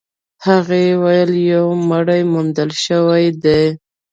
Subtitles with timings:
[0.45, 3.63] هغې وويل يو مړی موندل شوی دی.